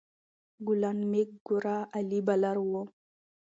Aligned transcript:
ګلن 0.65 0.99
میک 1.11 1.29
ګرا 1.47 1.77
عالي 1.93 2.19
بالر 2.27 2.57
وو. 2.69 2.83